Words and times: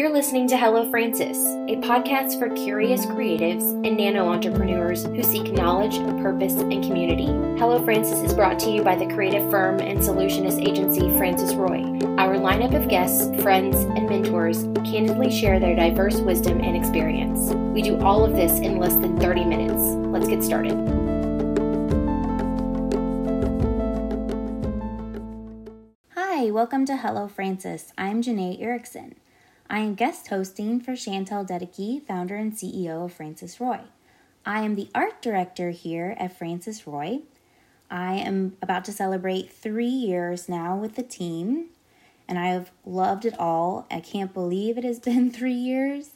You're 0.00 0.08
listening 0.08 0.48
to 0.48 0.56
Hello 0.56 0.88
Francis, 0.88 1.36
a 1.36 1.76
podcast 1.76 2.38
for 2.38 2.48
curious 2.48 3.04
creatives 3.04 3.64
and 3.86 3.98
nano 3.98 4.28
entrepreneurs 4.28 5.04
who 5.04 5.22
seek 5.22 5.52
knowledge, 5.52 5.98
purpose, 6.22 6.54
and 6.54 6.82
community. 6.82 7.26
Hello 7.58 7.84
Francis 7.84 8.18
is 8.20 8.32
brought 8.32 8.58
to 8.60 8.70
you 8.70 8.82
by 8.82 8.96
the 8.96 9.04
creative 9.12 9.50
firm 9.50 9.78
and 9.78 9.98
solutionist 9.98 10.66
agency 10.66 11.14
Francis 11.18 11.52
Roy. 11.52 11.82
Our 12.16 12.36
lineup 12.36 12.74
of 12.74 12.88
guests, 12.88 13.28
friends, 13.42 13.76
and 13.76 14.08
mentors 14.08 14.62
candidly 14.90 15.30
share 15.30 15.60
their 15.60 15.76
diverse 15.76 16.16
wisdom 16.16 16.62
and 16.62 16.78
experience. 16.78 17.52
We 17.74 17.82
do 17.82 18.00
all 18.00 18.24
of 18.24 18.32
this 18.32 18.52
in 18.52 18.78
less 18.78 18.94
than 18.94 19.20
30 19.20 19.44
minutes. 19.44 19.82
Let's 19.82 20.28
get 20.28 20.42
started. 20.42 20.78
Hi, 26.14 26.50
welcome 26.50 26.86
to 26.86 26.96
Hello 26.96 27.28
Francis. 27.28 27.92
I'm 27.98 28.22
Janae 28.22 28.62
Erickson. 28.62 29.16
I 29.72 29.78
am 29.78 29.94
guest 29.94 30.26
hosting 30.26 30.80
for 30.80 30.94
Chantel 30.94 31.46
Dedeke, 31.46 32.04
founder 32.04 32.34
and 32.34 32.52
CEO 32.52 33.04
of 33.04 33.12
Francis 33.12 33.60
Roy. 33.60 33.78
I 34.44 34.62
am 34.62 34.74
the 34.74 34.88
art 34.96 35.22
director 35.22 35.70
here 35.70 36.16
at 36.18 36.36
Francis 36.36 36.88
Roy. 36.88 37.20
I 37.88 38.14
am 38.14 38.56
about 38.60 38.84
to 38.86 38.92
celebrate 38.92 39.52
three 39.52 39.86
years 39.86 40.48
now 40.48 40.76
with 40.76 40.96
the 40.96 41.04
team, 41.04 41.66
and 42.26 42.36
I 42.36 42.48
have 42.48 42.72
loved 42.84 43.24
it 43.24 43.38
all. 43.38 43.86
I 43.92 44.00
can't 44.00 44.34
believe 44.34 44.76
it 44.76 44.82
has 44.82 44.98
been 45.08 45.30
three 45.30 45.54
years. 45.54 46.14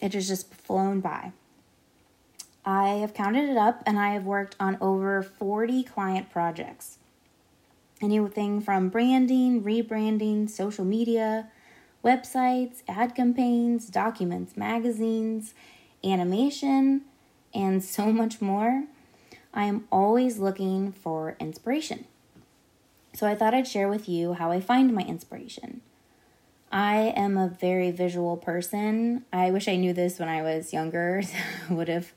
It 0.00 0.14
has 0.14 0.26
just 0.26 0.54
flown 0.54 1.00
by. 1.00 1.32
I 2.64 2.88
have 3.00 3.12
counted 3.12 3.50
it 3.50 3.58
up, 3.58 3.82
and 3.84 3.98
I 3.98 4.14
have 4.14 4.24
worked 4.24 4.56
on 4.58 4.78
over 4.80 5.22
40 5.22 5.82
client 5.82 6.30
projects. 6.30 6.96
Anything 8.00 8.62
from 8.62 8.88
branding, 8.88 9.62
rebranding, 9.62 10.48
social 10.48 10.86
media, 10.86 11.50
websites, 12.04 12.82
ad 12.88 13.14
campaigns, 13.14 13.88
documents, 13.88 14.56
magazines, 14.56 15.54
animation, 16.04 17.02
and 17.54 17.82
so 17.96 18.12
much 18.12 18.40
more. 18.40 18.84
I 19.52 19.64
am 19.64 19.86
always 19.90 20.38
looking 20.38 20.92
for 20.92 21.36
inspiration. 21.40 22.04
So 23.14 23.26
I 23.26 23.34
thought 23.34 23.54
I'd 23.54 23.66
share 23.66 23.88
with 23.88 24.08
you 24.08 24.34
how 24.34 24.52
I 24.52 24.60
find 24.60 24.94
my 24.94 25.02
inspiration. 25.02 25.80
I 26.70 27.14
am 27.16 27.36
a 27.36 27.48
very 27.48 27.90
visual 27.90 28.36
person. 28.36 29.24
I 29.32 29.50
wish 29.50 29.68
I 29.68 29.76
knew 29.76 29.92
this 29.92 30.18
when 30.18 30.28
I 30.28 30.42
was 30.42 30.72
younger. 30.72 31.22
Would 31.70 31.88
have 31.88 32.12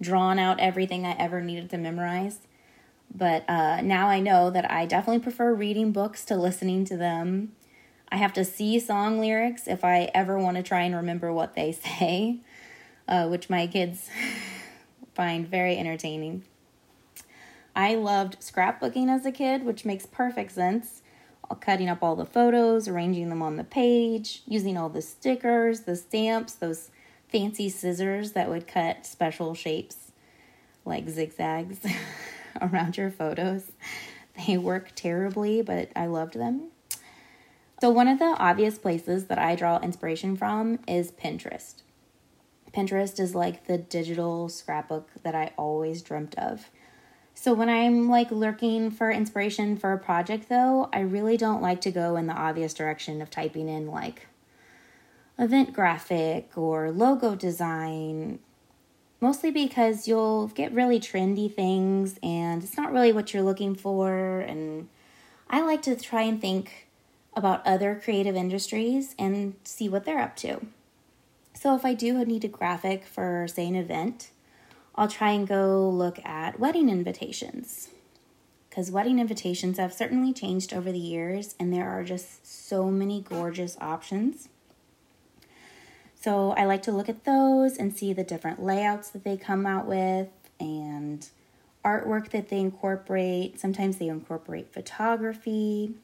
drawn 0.00 0.38
out 0.38 0.60
everything 0.60 1.06
I 1.06 1.16
ever 1.18 1.40
needed 1.40 1.70
to 1.70 1.78
memorize. 1.78 2.40
But 3.14 3.48
uh, 3.48 3.80
now 3.80 4.08
I 4.08 4.20
know 4.20 4.50
that 4.50 4.70
I 4.70 4.84
definitely 4.84 5.22
prefer 5.22 5.54
reading 5.54 5.92
books 5.92 6.24
to 6.26 6.36
listening 6.36 6.84
to 6.86 6.96
them. 6.96 7.52
I 8.10 8.16
have 8.16 8.32
to 8.34 8.44
see 8.44 8.78
song 8.78 9.18
lyrics 9.18 9.66
if 9.66 9.84
I 9.84 10.10
ever 10.14 10.38
want 10.38 10.56
to 10.56 10.62
try 10.62 10.82
and 10.82 10.94
remember 10.94 11.32
what 11.32 11.54
they 11.54 11.72
say, 11.98 12.38
uh, 13.08 13.28
which 13.28 13.50
my 13.50 13.66
kids 13.66 14.08
find 15.14 15.46
very 15.46 15.76
entertaining. 15.76 16.44
I 17.74 17.94
loved 17.94 18.40
scrapbooking 18.40 19.08
as 19.08 19.26
a 19.26 19.32
kid, 19.32 19.64
which 19.64 19.84
makes 19.84 20.06
perfect 20.06 20.52
sense. 20.52 21.02
Cutting 21.60 21.88
up 21.88 22.02
all 22.02 22.16
the 22.16 22.24
photos, 22.24 22.88
arranging 22.88 23.28
them 23.28 23.40
on 23.40 23.56
the 23.56 23.64
page, 23.64 24.42
using 24.46 24.76
all 24.76 24.88
the 24.88 25.02
stickers, 25.02 25.80
the 25.80 25.94
stamps, 25.94 26.54
those 26.54 26.90
fancy 27.28 27.68
scissors 27.68 28.32
that 28.32 28.48
would 28.48 28.66
cut 28.66 29.06
special 29.06 29.54
shapes 29.54 30.10
like 30.84 31.08
zigzags 31.08 31.78
around 32.60 32.96
your 32.96 33.10
photos. 33.10 33.70
They 34.46 34.56
work 34.56 34.92
terribly, 34.94 35.62
but 35.62 35.90
I 35.94 36.06
loved 36.06 36.34
them. 36.34 36.68
So, 37.78 37.90
one 37.90 38.08
of 38.08 38.18
the 38.18 38.36
obvious 38.38 38.78
places 38.78 39.26
that 39.26 39.38
I 39.38 39.54
draw 39.54 39.78
inspiration 39.80 40.34
from 40.34 40.78
is 40.88 41.12
Pinterest. 41.12 41.82
Pinterest 42.72 43.20
is 43.20 43.34
like 43.34 43.66
the 43.66 43.76
digital 43.76 44.48
scrapbook 44.48 45.10
that 45.22 45.34
I 45.34 45.52
always 45.58 46.00
dreamt 46.00 46.34
of. 46.38 46.70
So, 47.34 47.52
when 47.52 47.68
I'm 47.68 48.08
like 48.08 48.30
lurking 48.30 48.90
for 48.90 49.10
inspiration 49.10 49.76
for 49.76 49.92
a 49.92 49.98
project, 49.98 50.48
though, 50.48 50.88
I 50.90 51.00
really 51.00 51.36
don't 51.36 51.60
like 51.60 51.82
to 51.82 51.90
go 51.90 52.16
in 52.16 52.26
the 52.26 52.32
obvious 52.32 52.72
direction 52.72 53.20
of 53.20 53.28
typing 53.28 53.68
in 53.68 53.88
like 53.88 54.26
event 55.38 55.74
graphic 55.74 56.56
or 56.56 56.90
logo 56.90 57.34
design, 57.34 58.38
mostly 59.20 59.50
because 59.50 60.08
you'll 60.08 60.48
get 60.48 60.72
really 60.72 60.98
trendy 60.98 61.54
things 61.54 62.18
and 62.22 62.62
it's 62.62 62.78
not 62.78 62.90
really 62.90 63.12
what 63.12 63.34
you're 63.34 63.42
looking 63.42 63.74
for. 63.74 64.40
And 64.40 64.88
I 65.50 65.60
like 65.60 65.82
to 65.82 65.94
try 65.94 66.22
and 66.22 66.40
think 66.40 66.85
about 67.36 67.64
other 67.66 68.00
creative 68.02 68.34
industries 68.34 69.14
and 69.18 69.54
see 69.62 69.88
what 69.88 70.04
they're 70.04 70.18
up 70.18 70.34
to. 70.36 70.66
So 71.54 71.76
if 71.76 71.84
I 71.84 71.94
do 71.94 72.24
need 72.24 72.44
a 72.44 72.48
graphic 72.48 73.04
for, 73.04 73.46
say, 73.46 73.68
an 73.68 73.76
event, 73.76 74.30
I'll 74.94 75.08
try 75.08 75.30
and 75.30 75.46
go 75.46 75.88
look 75.88 76.18
at 76.24 76.58
wedding 76.58 76.88
invitations. 76.88 77.90
Because 78.68 78.90
wedding 78.90 79.18
invitations 79.18 79.78
have 79.78 79.92
certainly 79.92 80.32
changed 80.32 80.74
over 80.74 80.90
the 80.90 80.98
years, 80.98 81.54
and 81.60 81.72
there 81.72 81.88
are 81.88 82.04
just 82.04 82.46
so 82.46 82.90
many 82.90 83.20
gorgeous 83.20 83.76
options. 83.80 84.48
So 86.20 86.50
I 86.52 86.64
like 86.64 86.82
to 86.82 86.92
look 86.92 87.08
at 87.08 87.24
those 87.24 87.76
and 87.76 87.96
see 87.96 88.12
the 88.12 88.24
different 88.24 88.62
layouts 88.62 89.10
that 89.10 89.24
they 89.24 89.36
come 89.36 89.64
out 89.64 89.86
with 89.86 90.28
and 90.58 91.26
artwork 91.84 92.30
that 92.30 92.48
they 92.48 92.58
incorporate. 92.58 93.60
Sometimes 93.60 93.98
they 93.98 94.08
incorporate 94.08 94.72
photography, 94.72 95.94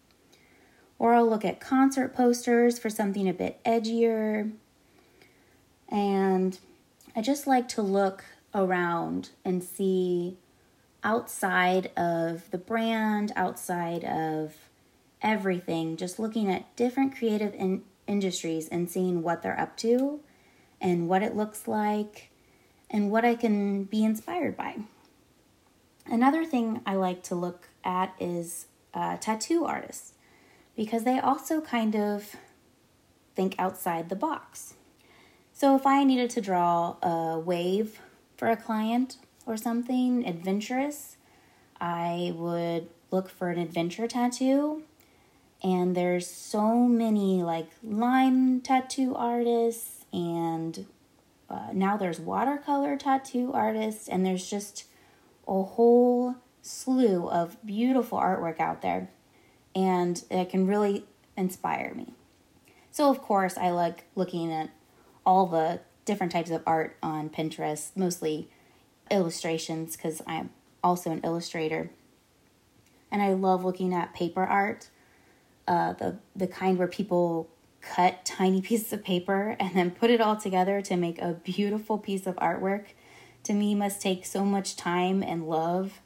or 1.03 1.15
I'll 1.15 1.29
look 1.29 1.45
at 1.45 1.59
concert 1.59 2.15
posters 2.15 2.79
for 2.79 2.89
something 2.89 3.29
a 3.29 3.33
bit 3.33 3.59
edgier. 3.65 4.53
And 5.89 6.57
I 7.17 7.21
just 7.21 7.45
like 7.45 7.67
to 7.71 7.83
look 7.83 8.25
around 8.55 9.31
and 9.45 9.65
see 9.65 10.37
outside 11.03 11.91
of 11.97 12.49
the 12.53 12.59
brand, 12.59 13.33
outside 13.35 14.05
of 14.05 14.55
everything, 15.21 15.97
just 15.97 16.21
looking 16.21 16.49
at 16.49 16.77
different 16.77 17.17
creative 17.17 17.53
in- 17.55 17.83
industries 18.07 18.69
and 18.69 18.89
seeing 18.89 19.25
what 19.25 19.43
they're 19.43 19.59
up 19.59 19.77
to 19.79 20.21
and 20.81 21.09
what 21.09 21.25
it 21.25 21.34
looks 21.34 21.67
like 21.67 22.31
and 22.89 23.11
what 23.11 23.25
I 23.25 23.34
can 23.34 23.83
be 23.83 24.05
inspired 24.05 24.57
by. 24.57 24.77
Another 26.07 26.45
thing 26.45 26.81
I 26.87 26.95
like 26.95 27.25
to 27.25 27.34
look 27.34 27.71
at 27.83 28.15
is 28.21 28.67
uh, 28.95 29.17
tattoo 29.17 29.65
artists 29.65 30.13
because 30.77 31.05
they 31.05 31.19
also 31.19 31.60
kind 31.60 31.94
of 31.94 32.37
think 33.34 33.55
outside 33.59 34.09
the 34.09 34.16
box. 34.16 34.75
So 35.53 35.77
if 35.77 35.87
I 35.87 36.05
needed 36.05 36.31
to 36.31 36.41
draw 36.41 36.97
a 37.03 37.38
wave 37.38 38.00
for 38.37 38.50
a 38.50 38.56
client 38.56 39.16
or 39.47 39.56
something 39.56 40.27
adventurous, 40.27 41.16
I 41.81 42.33
would 42.37 42.88
look 43.10 43.28
for 43.28 43.50
an 43.50 43.59
adventure 43.59 44.09
tattoo. 44.09 44.83
And 45.62 45.97
there's 45.97 46.27
so 46.27 46.89
many 46.89 47.43
like 47.43 47.69
line 47.84 48.62
tattoo 48.62 49.15
artists, 49.15 50.04
and 50.12 50.87
uh, 51.49 51.69
now 51.72 51.97
there's 51.97 52.19
watercolor 52.19 52.97
tattoo 52.97 53.53
artists, 53.53 54.09
and 54.09 54.27
there's 54.27 54.49
just 54.50 54.87
a 55.47 55.62
whole 55.62 56.34
slew 56.62 57.28
of 57.28 57.65
beautiful 57.65 58.19
artwork 58.19 58.59
out 58.59 58.83
there 58.83 59.10
and 59.75 60.22
it 60.31 60.50
can 60.50 60.66
really 60.66 61.05
inspire 61.37 61.93
me. 61.94 62.15
So, 62.91 63.09
of 63.09 63.22
course, 63.22 63.56
I 63.56 63.71
like 63.71 64.05
looking 64.15 64.53
at 64.53 64.71
all 65.25 65.47
the 65.47 65.81
different 66.05 66.33
types 66.33 66.50
of 66.50 66.62
art 66.66 66.97
on 67.03 67.31
Pinterest, 67.31 67.97
mostly 67.97 68.50
illustrations 69.10 69.97
because 69.97 70.21
I'm 70.27 70.50
also 70.83 71.10
an 71.10 71.21
illustrator. 71.25 71.91
And 73.10 73.22
I 73.22 73.33
love 73.34 73.65
looking 73.65 73.94
at 73.94 74.15
paper 74.15 74.44
art, 74.44 74.88
uh, 75.69 75.93
the, 75.94 76.19
the 76.34 76.47
kind 76.47 76.78
where 76.78 76.89
people 76.89 77.49
cut 77.81 78.25
tiny 78.25 78.60
pieces 78.62 78.93
of 78.93 79.04
paper 79.04 79.57
and 79.60 79.74
then 79.74 79.91
put 79.91 80.10
it 80.10 80.21
all 80.21 80.36
together 80.36 80.80
to 80.83 80.97
make 80.97 81.21
a 81.21 81.33
beautiful 81.33 81.98
piece 81.98 82.27
of 82.27 82.36
artwork. 82.36 82.86
To 83.45 83.53
me, 83.53 83.74
must 83.74 84.01
take 84.01 84.24
so 84.24 84.45
much 84.45 84.77
time 84.77 85.22
and 85.22 85.48
love 85.48 86.01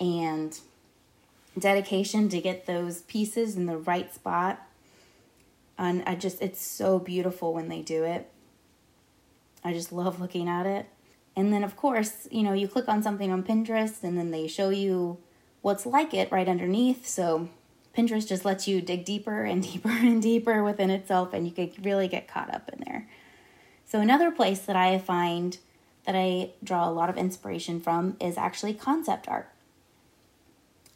and 0.00 0.58
dedication 1.58 2.28
to 2.28 2.40
get 2.40 2.66
those 2.66 3.02
pieces 3.02 3.56
in 3.56 3.66
the 3.66 3.76
right 3.76 4.12
spot. 4.14 4.66
And 5.78 6.02
I 6.06 6.14
just, 6.14 6.40
it's 6.40 6.60
so 6.60 6.98
beautiful 6.98 7.52
when 7.52 7.68
they 7.68 7.82
do 7.82 8.04
it. 8.04 8.30
I 9.64 9.72
just 9.72 9.92
love 9.92 10.20
looking 10.20 10.48
at 10.48 10.66
it. 10.66 10.86
And 11.36 11.52
then, 11.52 11.64
of 11.64 11.76
course, 11.76 12.28
you 12.30 12.42
know, 12.42 12.52
you 12.52 12.68
click 12.68 12.88
on 12.88 13.02
something 13.02 13.32
on 13.32 13.42
Pinterest 13.42 14.02
and 14.02 14.16
then 14.16 14.30
they 14.30 14.46
show 14.46 14.70
you 14.70 15.18
what's 15.62 15.86
like 15.86 16.14
it 16.14 16.30
right 16.30 16.48
underneath. 16.48 17.06
So 17.06 17.48
Pinterest 17.96 18.26
just 18.26 18.44
lets 18.44 18.66
you 18.66 18.80
dig 18.80 19.04
deeper 19.04 19.44
and 19.44 19.62
deeper 19.72 19.90
and 19.90 20.20
deeper 20.20 20.62
within 20.62 20.90
itself, 20.90 21.32
and 21.32 21.46
you 21.46 21.52
could 21.52 21.84
really 21.84 22.08
get 22.08 22.28
caught 22.28 22.52
up 22.52 22.68
in 22.72 22.82
there. 22.84 23.08
So, 23.86 24.00
another 24.00 24.30
place 24.30 24.60
that 24.60 24.76
I 24.76 24.98
find 24.98 25.58
that 26.04 26.14
I 26.14 26.50
draw 26.62 26.88
a 26.88 26.92
lot 26.92 27.08
of 27.08 27.16
inspiration 27.16 27.80
from 27.80 28.16
is 28.20 28.36
actually 28.36 28.74
concept 28.74 29.28
art. 29.28 29.48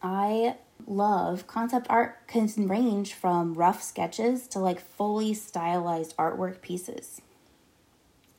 I 0.02 0.56
love, 0.86 1.46
concept 1.46 1.86
art 1.90 2.26
can 2.26 2.48
range 2.68 3.14
from 3.14 3.54
rough 3.54 3.82
sketches 3.82 4.46
to 4.48 4.58
like 4.58 4.80
fully 4.80 5.34
stylized 5.34 6.16
artwork 6.16 6.60
pieces. 6.60 7.20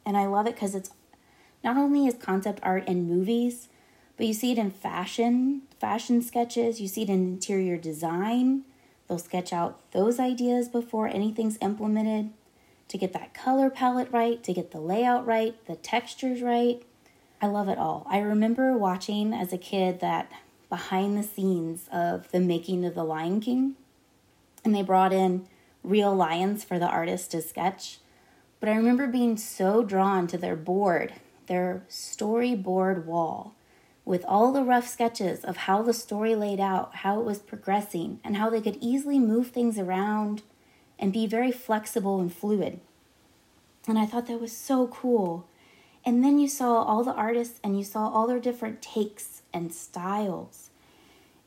And 0.05 0.17
I 0.17 0.25
love 0.25 0.47
it 0.47 0.55
because 0.55 0.75
it's 0.75 0.91
not 1.63 1.77
only 1.77 2.07
is 2.07 2.15
concept 2.15 2.59
art 2.63 2.87
in 2.87 3.07
movies, 3.07 3.67
but 4.17 4.25
you 4.25 4.33
see 4.33 4.51
it 4.51 4.57
in 4.57 4.71
fashion, 4.71 5.63
fashion 5.79 6.21
sketches, 6.21 6.81
you 6.81 6.87
see 6.87 7.03
it 7.03 7.09
in 7.09 7.25
interior 7.25 7.77
design. 7.77 8.63
They'll 9.07 9.17
sketch 9.17 9.51
out 9.51 9.91
those 9.91 10.19
ideas 10.19 10.69
before 10.69 11.07
anything's 11.07 11.57
implemented 11.61 12.31
to 12.87 12.97
get 12.97 13.13
that 13.13 13.33
color 13.33 13.69
palette 13.69 14.11
right, 14.11 14.43
to 14.43 14.53
get 14.53 14.71
the 14.71 14.79
layout 14.79 15.25
right, 15.25 15.55
the 15.67 15.75
textures 15.75 16.41
right. 16.41 16.81
I 17.41 17.47
love 17.47 17.69
it 17.69 17.77
all. 17.77 18.05
I 18.09 18.19
remember 18.19 18.77
watching 18.77 19.33
as 19.33 19.53
a 19.53 19.57
kid 19.57 19.99
that 19.99 20.31
behind 20.69 21.17
the 21.17 21.23
scenes 21.23 21.87
of 21.91 22.31
the 22.31 22.39
making 22.39 22.85
of 22.85 22.95
The 22.95 23.03
Lion 23.03 23.41
King, 23.41 23.75
and 24.63 24.73
they 24.73 24.83
brought 24.83 25.11
in 25.11 25.47
real 25.83 26.15
lions 26.15 26.63
for 26.63 26.77
the 26.77 26.87
artist 26.87 27.31
to 27.31 27.41
sketch. 27.41 27.99
But 28.59 28.69
I 28.69 28.75
remember 28.75 29.07
being 29.07 29.37
so 29.37 29.83
drawn 29.83 30.27
to 30.27 30.37
their 30.37 30.55
board, 30.55 31.13
their 31.47 31.83
storyboard 31.89 33.05
wall, 33.05 33.55
with 34.05 34.25
all 34.25 34.51
the 34.51 34.63
rough 34.63 34.87
sketches 34.87 35.43
of 35.43 35.57
how 35.57 35.81
the 35.81 35.93
story 35.93 36.35
laid 36.35 36.59
out, 36.59 36.97
how 36.97 37.19
it 37.19 37.25
was 37.25 37.39
progressing, 37.39 38.19
and 38.23 38.37
how 38.37 38.49
they 38.49 38.61
could 38.61 38.77
easily 38.81 39.19
move 39.19 39.47
things 39.47 39.79
around 39.79 40.43
and 40.97 41.13
be 41.13 41.25
very 41.25 41.51
flexible 41.51 42.19
and 42.19 42.33
fluid. 42.33 42.79
And 43.87 43.97
I 43.97 44.05
thought 44.05 44.27
that 44.27 44.41
was 44.41 44.51
so 44.51 44.87
cool. 44.87 45.47
And 46.05 46.23
then 46.23 46.39
you 46.39 46.47
saw 46.47 46.81
all 46.81 47.03
the 47.03 47.13
artists 47.13 47.59
and 47.63 47.77
you 47.77 47.83
saw 47.83 48.07
all 48.09 48.27
their 48.27 48.39
different 48.39 48.81
takes 48.81 49.41
and 49.53 49.73
styles 49.73 50.69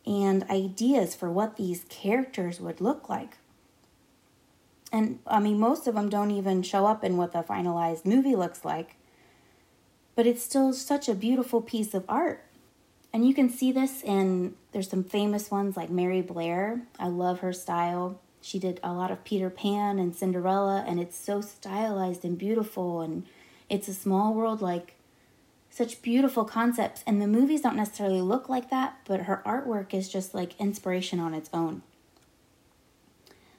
and 0.07 0.45
ideas 0.51 1.15
for 1.15 1.31
what 1.31 1.57
these 1.57 1.85
characters 1.89 2.61
would 2.61 2.81
look 2.81 3.09
like. 3.09 3.39
And 4.93 5.21
I 5.27 5.41
mean, 5.41 5.59
most 5.59 5.87
of 5.87 5.95
them 5.95 6.11
don't 6.11 6.31
even 6.31 6.63
show 6.63 6.87
up 6.87 7.03
in 7.03 7.17
what 7.17 7.33
the 7.33 7.43
finalized 7.43 8.05
movie 8.05 8.37
looks 8.37 8.65
like, 8.65 8.97
but 10.15 10.27
it's 10.27 10.43
still 10.43 10.73
such 10.73 11.09
a 11.09 11.15
beautiful 11.15 11.63
piece 11.63 11.95
of 11.95 12.05
art. 12.09 12.45
And 13.13 13.27
you 13.27 13.35
can 13.35 13.49
see 13.49 13.73
this 13.73 14.03
in, 14.03 14.55
there's 14.73 14.89
some 14.89 15.05
famous 15.05 15.51
ones 15.51 15.77
like 15.77 15.91
Mary 15.91 16.23
Blair. 16.23 16.83
I 16.99 17.09
love 17.09 17.41
her 17.41 17.53
style. 17.53 18.21
She 18.41 18.59
did 18.59 18.81
a 18.83 18.93
lot 18.93 19.11
of 19.11 19.25
Peter 19.25 19.51
Pan 19.51 19.99
and 19.99 20.15
Cinderella, 20.15 20.85
and 20.87 20.99
it's 20.99 21.17
so 21.17 21.41
stylized 21.41 22.25
and 22.25 22.37
beautiful. 22.37 23.01
And 23.01 23.25
it's 23.73 23.89
a 23.89 23.95
small 23.95 24.35
world, 24.35 24.61
like 24.61 24.95
such 25.71 26.03
beautiful 26.03 26.45
concepts. 26.45 27.03
And 27.07 27.23
the 27.23 27.27
movies 27.27 27.63
don't 27.63 27.75
necessarily 27.75 28.21
look 28.21 28.49
like 28.49 28.69
that, 28.69 28.99
but 29.07 29.21
her 29.21 29.43
artwork 29.47 29.95
is 29.95 30.11
just 30.11 30.35
like 30.35 30.61
inspiration 30.61 31.19
on 31.19 31.33
its 31.33 31.49
own. 31.55 31.83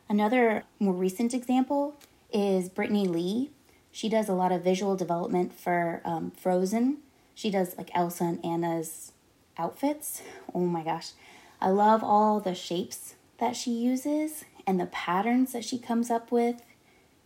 Another 0.07 0.63
more 0.79 0.93
recent 0.93 1.33
example 1.33 1.95
is 2.31 2.69
Brittney 2.69 3.09
Lee. 3.09 3.49
She 3.91 4.07
does 4.07 4.29
a 4.29 4.33
lot 4.33 4.51
of 4.51 4.63
visual 4.63 4.95
development 4.95 5.51
for 5.51 6.01
um, 6.05 6.31
Frozen. 6.31 6.97
She 7.33 7.49
does 7.49 7.75
like 7.75 7.89
Elsa 7.95 8.23
and 8.25 8.45
Anna's 8.45 9.13
outfits. 9.57 10.21
Oh 10.53 10.59
my 10.59 10.83
gosh. 10.83 11.11
I 11.59 11.69
love 11.69 12.03
all 12.03 12.39
the 12.39 12.53
shapes 12.53 13.15
that 13.39 13.55
she 13.55 13.71
uses 13.71 14.45
and 14.67 14.79
the 14.79 14.85
patterns 14.85 15.53
that 15.53 15.65
she 15.65 15.79
comes 15.79 16.11
up 16.11 16.31
with 16.31 16.61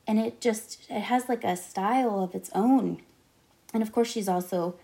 and 0.07 0.19
it 0.19 0.39
just 0.39 0.79
it 0.89 1.01
has 1.01 1.27
like 1.27 1.43
a 1.43 1.57
style 1.57 2.23
of 2.23 2.33
its 2.33 2.49
own. 2.55 3.01
And 3.73 3.83
of 3.83 3.91
course 3.91 4.09
she's 4.09 4.29
also 4.29 4.75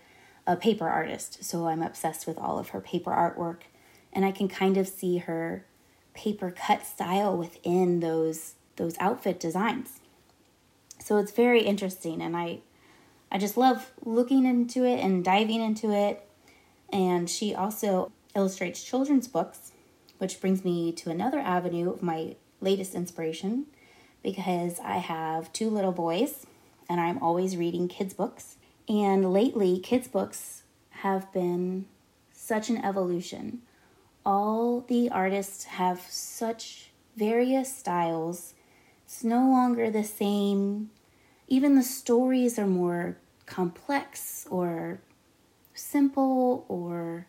a 0.46 0.56
paper 0.56 0.86
artist 0.86 1.42
so 1.42 1.66
i'm 1.68 1.82
obsessed 1.82 2.26
with 2.26 2.36
all 2.36 2.58
of 2.58 2.68
her 2.70 2.80
paper 2.80 3.10
artwork. 3.10 3.62
And 4.12 4.24
i 4.24 4.30
can 4.30 4.48
kind 4.48 4.76
of 4.76 4.86
see 4.86 5.18
her 5.18 5.64
paper 6.12 6.50
cut 6.56 6.86
style 6.86 7.36
within 7.36 8.00
those 8.00 8.54
those 8.76 8.96
outfit 9.00 9.40
designs. 9.40 10.00
So 10.98 11.16
it's 11.16 11.32
very 11.32 11.62
interesting 11.62 12.20
and 12.20 12.36
i 12.36 12.60
i 13.32 13.38
just 13.38 13.56
love 13.56 13.92
looking 14.04 14.44
into 14.44 14.84
it 14.84 15.00
and 15.00 15.24
diving 15.24 15.62
into 15.62 15.90
it. 15.90 16.28
And 16.92 17.28
she 17.28 17.54
also 17.54 18.12
illustrates 18.36 18.84
children's 18.84 19.26
books 19.26 19.72
which 20.18 20.40
brings 20.40 20.64
me 20.64 20.92
to 20.92 21.10
another 21.10 21.38
avenue 21.38 21.90
of 21.90 22.02
my 22.02 22.36
latest 22.60 22.94
inspiration 22.94 23.66
because 24.24 24.80
I 24.80 24.96
have 24.96 25.52
two 25.52 25.70
little 25.70 25.92
boys 25.92 26.46
and 26.88 27.00
I'm 27.00 27.22
always 27.22 27.56
reading 27.56 27.86
kids' 27.86 28.14
books. 28.14 28.56
And 28.88 29.32
lately, 29.32 29.78
kids' 29.78 30.08
books 30.08 30.64
have 30.90 31.32
been 31.32 31.86
such 32.32 32.68
an 32.68 32.84
evolution. 32.84 33.62
All 34.26 34.80
the 34.80 35.08
artists 35.10 35.64
have 35.64 36.00
such 36.08 36.90
various 37.16 37.72
styles. 37.72 38.54
It's 39.04 39.22
no 39.22 39.48
longer 39.48 39.90
the 39.90 40.02
same. 40.02 40.90
Even 41.46 41.76
the 41.76 41.84
stories 41.84 42.58
are 42.58 42.66
more 42.66 43.18
complex 43.46 44.48
or 44.50 44.98
simple 45.74 46.64
or 46.68 47.26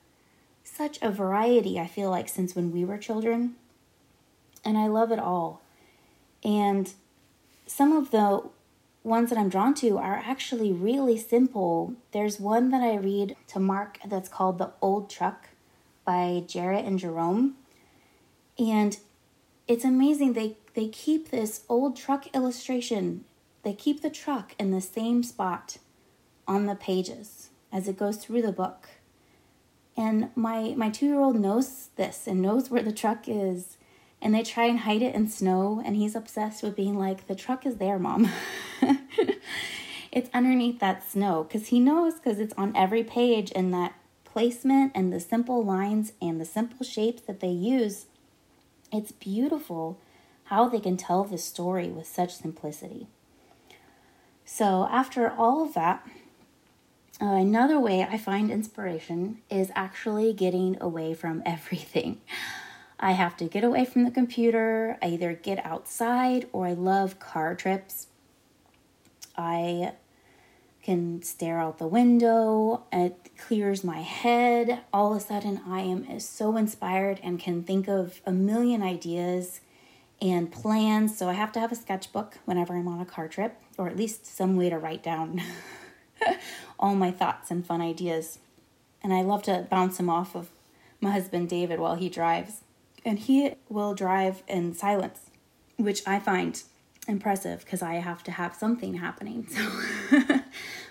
such 0.63 0.97
a 1.03 1.11
variety, 1.11 1.79
I 1.79 1.85
feel 1.85 2.09
like, 2.09 2.27
since 2.27 2.55
when 2.55 2.71
we 2.71 2.83
were 2.83 2.97
children 2.97 3.55
and 4.65 4.77
I 4.77 4.87
love 4.87 5.11
it 5.11 5.19
all. 5.19 5.61
And 6.45 6.93
some 7.65 7.91
of 7.91 8.11
the 8.11 8.43
ones 9.03 9.29
that 9.29 9.39
I'm 9.39 9.49
drawn 9.49 9.73
to 9.75 9.97
are 9.97 10.21
actually 10.23 10.71
really 10.71 11.17
simple. 11.17 11.95
There's 12.11 12.39
one 12.39 12.69
that 12.69 12.81
I 12.81 12.95
read 12.97 13.35
to 13.47 13.59
Mark 13.59 13.97
that's 14.05 14.29
called 14.29 14.59
The 14.59 14.71
Old 14.81 15.09
Truck 15.09 15.49
by 16.05 16.43
Jarrett 16.47 16.85
and 16.85 16.99
Jerome. 16.99 17.55
And 18.59 18.97
it's 19.67 19.83
amazing. 19.83 20.33
They 20.33 20.57
they 20.75 20.87
keep 20.87 21.31
this 21.31 21.63
old 21.67 21.95
truck 21.95 22.27
illustration. 22.35 23.25
They 23.63 23.73
keep 23.73 24.01
the 24.01 24.09
truck 24.09 24.53
in 24.59 24.71
the 24.71 24.81
same 24.81 25.23
spot 25.23 25.77
on 26.47 26.67
the 26.67 26.75
pages 26.75 27.49
as 27.71 27.87
it 27.87 27.97
goes 27.97 28.17
through 28.17 28.43
the 28.43 28.51
book. 28.51 28.89
And 29.97 30.29
my 30.35 30.75
my 30.77 30.89
2-year-old 30.89 31.39
knows 31.39 31.89
this 31.95 32.27
and 32.27 32.41
knows 32.41 32.69
where 32.69 32.83
the 32.83 32.91
truck 32.91 33.27
is 33.27 33.74
and 34.25 34.33
they 34.33 34.41
try 34.41 34.65
and 34.65 34.79
hide 34.79 35.03
it 35.03 35.13
in 35.13 35.29
snow 35.29 35.83
and 35.85 35.95
he's 35.95 36.15
obsessed 36.15 36.63
with 36.63 36.75
being 36.75 36.97
like 36.97 37.27
the 37.27 37.35
truck 37.35 37.63
is 37.65 37.77
there 37.77 37.99
mom. 37.99 38.29
It's 40.11 40.29
underneath 40.33 40.79
that 40.79 41.07
snow 41.07 41.43
because 41.43 41.67
he 41.67 41.79
knows 41.81 42.15
because 42.15 42.39
it's 42.39 42.53
on 42.57 42.73
every 42.73 43.03
page 43.03 43.51
and 43.53 43.73
that 43.73 43.93
placement 44.23 44.93
and 44.95 45.11
the 45.11 45.19
simple 45.19 45.61
lines 45.61 46.13
and 46.21 46.39
the 46.39 46.45
simple 46.45 46.85
shapes 46.85 47.21
that 47.23 47.41
they 47.41 47.49
use 47.49 48.05
it's 48.93 49.11
beautiful 49.11 49.99
how 50.45 50.69
they 50.69 50.79
can 50.79 50.95
tell 50.95 51.25
the 51.25 51.37
story 51.37 51.89
with 51.89 52.07
such 52.07 52.33
simplicity. 52.33 53.07
So 54.45 54.87
after 54.89 55.29
all 55.29 55.65
of 55.65 55.73
that 55.73 56.07
uh, 57.21 57.25
another 57.25 57.79
way 57.79 58.01
i 58.09 58.17
find 58.17 58.49
inspiration 58.49 59.41
is 59.49 59.71
actually 59.75 60.33
getting 60.33 60.77
away 60.81 61.13
from 61.13 61.43
everything 61.45 62.21
I 62.99 63.11
have 63.11 63.35
to 63.37 63.45
get 63.45 63.63
away 63.63 63.85
from 63.85 64.03
the 64.03 64.11
computer. 64.11 64.97
I 65.01 65.07
either 65.07 65.33
get 65.33 65.65
outside 65.65 66.47
or 66.53 66.65
I 66.65 66.73
love 66.73 67.19
car 67.19 67.55
trips. 67.55 68.07
I 69.37 69.93
can 70.81 71.21
stare 71.23 71.59
out 71.59 71.79
the 71.79 71.87
window, 71.87 72.83
it 72.93 73.31
clears 73.37 73.83
my 73.83 74.01
head. 74.01 74.81
All 74.93 75.11
of 75.11 75.17
a 75.17 75.19
sudden, 75.19 75.59
I 75.67 75.81
am 75.81 76.19
so 76.19 76.57
inspired 76.57 77.19
and 77.23 77.39
can 77.39 77.63
think 77.63 77.87
of 77.87 78.21
a 78.23 78.31
million 78.31 78.83
ideas 78.83 79.61
and 80.21 80.51
plans. 80.51 81.17
So 81.17 81.27
I 81.27 81.33
have 81.33 81.51
to 81.53 81.59
have 81.59 81.71
a 81.71 81.75
sketchbook 81.75 82.37
whenever 82.45 82.75
I'm 82.75 82.87
on 82.87 83.01
a 83.01 83.05
car 83.05 83.27
trip, 83.27 83.59
or 83.79 83.87
at 83.87 83.97
least 83.97 84.27
some 84.27 84.55
way 84.55 84.69
to 84.69 84.77
write 84.77 85.01
down 85.01 85.41
all 86.79 86.93
my 86.93 87.09
thoughts 87.09 87.49
and 87.49 87.65
fun 87.65 87.81
ideas. 87.81 88.37
And 89.01 89.11
I 89.11 89.23
love 89.23 89.41
to 89.43 89.65
bounce 89.69 89.97
them 89.97 90.09
off 90.09 90.35
of 90.35 90.49
my 91.01 91.11
husband 91.11 91.49
David 91.49 91.79
while 91.79 91.95
he 91.95 92.09
drives 92.09 92.61
and 93.05 93.19
he 93.19 93.53
will 93.69 93.93
drive 93.93 94.43
in 94.47 94.73
silence, 94.73 95.29
which 95.77 96.05
I 96.07 96.19
find 96.19 96.61
impressive 97.07 97.63
because 97.63 97.83
I 97.83 97.95
have 97.95 98.23
to 98.23 98.31
have 98.31 98.55
something 98.55 98.95
happening. 98.95 99.47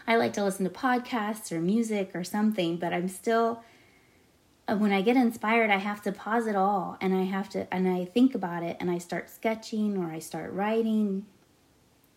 So 0.06 0.12
I 0.12 0.16
like 0.16 0.34
to 0.34 0.44
listen 0.44 0.64
to 0.64 0.70
podcasts 0.70 1.50
or 1.50 1.62
music 1.62 2.10
or 2.12 2.24
something, 2.24 2.76
but 2.76 2.92
I'm 2.92 3.08
still 3.08 3.64
uh, 4.68 4.76
when 4.76 4.92
I 4.92 5.00
get 5.00 5.16
inspired, 5.16 5.70
I 5.70 5.78
have 5.78 6.02
to 6.02 6.12
pause 6.12 6.46
it 6.46 6.56
all 6.56 6.98
and 7.00 7.14
I 7.14 7.22
have 7.22 7.48
to 7.50 7.72
and 7.72 7.88
I 7.88 8.04
think 8.04 8.34
about 8.34 8.62
it 8.62 8.76
and 8.80 8.90
I 8.90 8.98
start 8.98 9.30
sketching 9.30 9.96
or 9.96 10.10
I 10.10 10.18
start 10.18 10.52
writing 10.52 11.24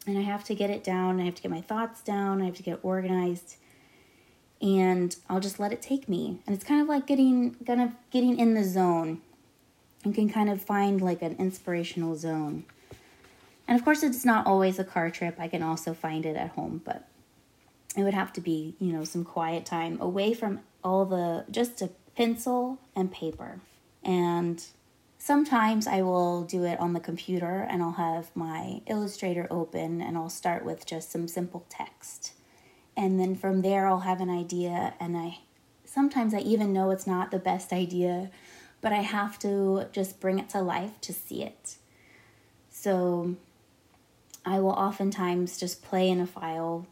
and 0.06 0.18
I 0.18 0.22
have 0.22 0.44
to 0.46 0.56
get 0.56 0.70
it 0.70 0.84
down. 0.84 1.22
I 1.22 1.26
have 1.26 1.36
to 1.36 1.42
get 1.42 1.52
my 1.52 1.62
thoughts 1.62 2.02
down. 2.02 2.42
I 2.42 2.46
have 2.46 2.56
to 2.56 2.64
get 2.64 2.80
organized. 2.84 3.56
And 4.62 5.16
I'll 5.30 5.40
just 5.40 5.60
let 5.60 5.72
it 5.72 5.82
take 5.82 6.10
me. 6.10 6.42
And 6.46 6.56
it's 6.56 6.66
kind 6.66 6.82
of 6.82 6.88
like 6.88 7.06
getting 7.08 7.56
kind 7.66 7.82
of 7.82 7.92
getting 8.12 8.40
in 8.40 8.54
the 8.54 8.64
zone 8.64 9.22
and 10.08 10.16
can 10.16 10.30
kind 10.30 10.50
of 10.50 10.62
find 10.62 11.02
like 11.02 11.22
an 11.22 11.36
inspirational 11.38 12.16
zone. 12.16 12.64
And 13.68 13.78
of 13.78 13.84
course, 13.84 14.04
it's 14.04 14.24
not 14.24 14.48
always 14.48 14.80
a 14.80 14.86
car 14.86 15.10
trip. 15.12 15.36
I 15.38 15.50
can 15.50 15.62
also 15.62 15.94
find 15.94 16.26
it 16.26 16.38
at 16.38 16.52
home, 16.52 16.82
but 16.86 17.10
it 17.98 18.04
would 18.04 18.14
have 18.14 18.32
to 18.34 18.42
be, 18.42 18.76
you 18.80 18.94
know, 18.94 19.04
some 19.04 19.26
quiet 19.26 19.66
time 19.66 20.00
away 20.00 20.34
from 20.34 20.62
all 20.82 21.04
the 21.04 21.44
just 21.52 21.82
a 21.82 21.90
pencil 22.16 22.80
and 22.96 23.12
paper. 23.12 23.60
And 24.02 24.64
sometimes 25.18 25.88
I 25.88 26.04
will 26.04 26.44
do 26.44 26.64
it 26.64 26.80
on 26.80 26.94
the 26.94 27.02
computer 27.02 27.68
and 27.70 27.84
I'll 27.84 27.92
have 27.92 28.34
my 28.34 28.82
Illustrator 28.88 29.46
open 29.52 30.02
and 30.02 30.16
I'll 30.16 30.30
start 30.30 30.64
with 30.64 30.86
just 30.86 31.12
some 31.12 31.28
simple 31.28 31.66
text. 31.68 32.32
And 32.96 33.20
then 33.20 33.36
from 33.36 33.62
there, 33.62 33.88
I'll 33.88 34.00
have 34.00 34.22
an 34.22 34.30
idea, 34.30 34.96
and 35.00 35.16
I 35.16 35.40
sometimes 35.86 36.34
I 36.34 36.40
even 36.40 36.74
know 36.74 36.90
it's 36.92 37.06
not 37.06 37.30
the 37.30 37.40
best 37.40 37.74
idea, 37.84 38.32
but 38.82 38.92
I 38.92 39.02
have 39.02 39.40
to 39.40 39.86
just 39.92 40.20
bring 40.20 40.40
it 40.40 40.50
to 40.50 40.62
life 40.62 41.00
to 41.02 41.14
see 41.14 41.44
it. 41.44 41.78
So 42.70 43.36
I 44.46 44.60
will 44.60 44.72
oftentimes 44.72 45.60
just 45.60 45.84
play 45.84 46.10
in 46.10 46.22
a 46.22 46.28
file 46.28 46.88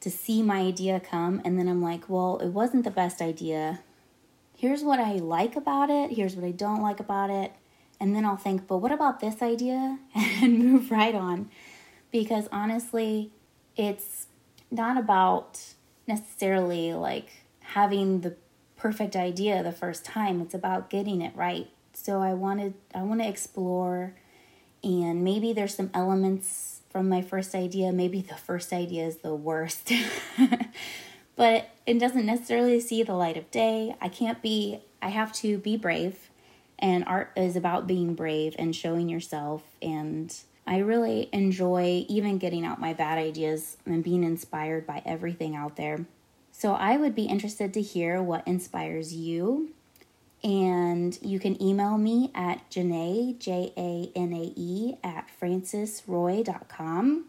to 0.00 0.10
see 0.10 0.42
my 0.42 0.58
idea 0.60 0.98
come, 0.98 1.40
and 1.44 1.56
then 1.56 1.68
I'm 1.68 1.80
like, 1.80 2.08
well, 2.08 2.38
it 2.38 2.48
wasn't 2.48 2.82
the 2.82 2.90
best 2.90 3.22
idea. 3.22 3.80
Here's 4.56 4.82
what 4.82 4.98
I 4.98 5.12
like 5.12 5.54
about 5.54 5.90
it, 5.90 6.12
here's 6.12 6.34
what 6.34 6.44
I 6.44 6.50
don't 6.50 6.82
like 6.82 6.98
about 6.98 7.30
it. 7.30 7.52
And 8.00 8.16
then 8.16 8.24
I'll 8.24 8.36
think, 8.36 8.66
but 8.66 8.78
what 8.78 8.90
about 8.90 9.20
this 9.20 9.40
idea? 9.40 9.98
And 10.42 10.58
move 10.58 10.90
right 10.90 11.14
on. 11.14 11.50
Because 12.10 12.48
honestly, 12.50 13.30
it's 13.76 14.26
not 14.72 14.96
about 14.96 15.60
necessarily 16.08 16.94
like 16.94 17.28
having 17.60 18.22
the 18.22 18.34
perfect 18.82 19.14
idea 19.14 19.62
the 19.62 19.70
first 19.70 20.04
time. 20.04 20.40
It's 20.40 20.54
about 20.54 20.90
getting 20.90 21.22
it 21.22 21.32
right. 21.36 21.68
So 21.92 22.20
I 22.20 22.34
wanted 22.34 22.74
I 22.92 23.02
want 23.02 23.20
to 23.20 23.28
explore 23.28 24.14
and 24.82 25.22
maybe 25.22 25.52
there's 25.52 25.76
some 25.76 25.90
elements 25.94 26.80
from 26.90 27.08
my 27.08 27.22
first 27.22 27.54
idea. 27.54 27.92
Maybe 27.92 28.22
the 28.22 28.34
first 28.34 28.72
idea 28.72 29.06
is 29.06 29.18
the 29.18 29.36
worst. 29.36 29.92
but 31.36 31.70
it 31.86 32.00
doesn't 32.00 32.26
necessarily 32.26 32.80
see 32.80 33.04
the 33.04 33.14
light 33.14 33.36
of 33.36 33.48
day. 33.52 33.94
I 34.00 34.08
can't 34.08 34.42
be 34.42 34.80
I 35.00 35.10
have 35.10 35.32
to 35.34 35.58
be 35.58 35.76
brave 35.76 36.30
and 36.76 37.04
art 37.06 37.30
is 37.36 37.54
about 37.54 37.86
being 37.86 38.16
brave 38.16 38.56
and 38.58 38.74
showing 38.74 39.08
yourself 39.08 39.62
and 39.80 40.34
I 40.66 40.78
really 40.78 41.28
enjoy 41.32 42.04
even 42.08 42.38
getting 42.38 42.66
out 42.66 42.80
my 42.80 42.94
bad 42.94 43.18
ideas 43.18 43.76
and 43.86 44.02
being 44.02 44.24
inspired 44.24 44.88
by 44.88 45.02
everything 45.06 45.54
out 45.54 45.76
there. 45.76 46.06
So 46.62 46.74
I 46.74 46.96
would 46.96 47.16
be 47.16 47.24
interested 47.24 47.74
to 47.74 47.82
hear 47.82 48.22
what 48.22 48.46
inspires 48.46 49.12
you. 49.12 49.72
And 50.44 51.18
you 51.20 51.40
can 51.40 51.60
email 51.60 51.98
me 51.98 52.30
at 52.36 52.70
Janae, 52.70 53.36
J 53.36 53.72
A 53.76 54.12
N 54.14 54.32
A 54.32 54.52
E, 54.54 54.94
at 55.02 55.28
francisroy.com. 55.40 57.24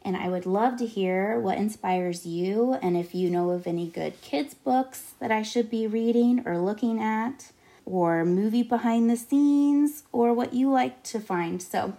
And 0.00 0.16
I 0.16 0.30
would 0.30 0.46
love 0.46 0.78
to 0.78 0.86
hear 0.86 1.38
what 1.38 1.58
inspires 1.58 2.24
you 2.24 2.78
and 2.80 2.96
if 2.96 3.14
you 3.14 3.28
know 3.28 3.50
of 3.50 3.66
any 3.66 3.86
good 3.86 4.18
kids' 4.22 4.54
books 4.54 5.12
that 5.20 5.30
I 5.30 5.42
should 5.42 5.68
be 5.68 5.86
reading 5.86 6.42
or 6.46 6.56
looking 6.56 6.98
at, 6.98 7.52
or 7.84 8.24
movie 8.24 8.62
behind 8.62 9.10
the 9.10 9.16
scenes, 9.18 10.04
or 10.10 10.32
what 10.32 10.54
you 10.54 10.70
like 10.70 11.02
to 11.02 11.20
find. 11.20 11.62
So 11.62 11.98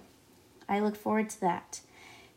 I 0.68 0.80
look 0.80 0.96
forward 0.96 1.30
to 1.30 1.42
that. 1.42 1.82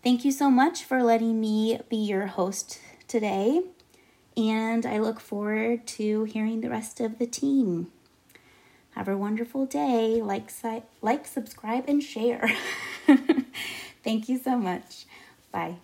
Thank 0.05 0.27
you 0.27 0.33
so 0.33 0.51
much 0.51 0.85
for 0.85 1.03
letting 1.03 1.41
me 1.41 1.81
be 1.89 1.97
your 1.97 2.27
host 2.27 2.79
today, 3.07 3.63
and 4.39 4.87
I 4.87 4.99
look 4.99 5.19
forward 5.19 5.87
to 5.99 6.25
hearing 6.25 6.61
the 6.61 6.71
rest 6.71 7.01
of 7.01 7.19
the 7.19 7.27
team. 7.27 7.91
Have 8.93 9.09
a 9.09 9.17
wonderful 9.17 9.67
day. 9.67 10.23
Like, 10.23 10.51
like 11.03 11.27
subscribe, 11.27 11.85
and 11.89 12.03
share. 12.03 12.51
Thank 14.05 14.29
you 14.29 14.39
so 14.39 14.57
much. 14.57 15.07
Bye. 15.51 15.77